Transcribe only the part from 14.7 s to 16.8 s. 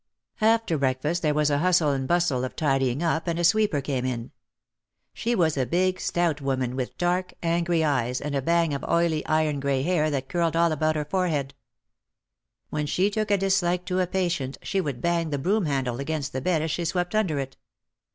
would bang the broom handle against the bed as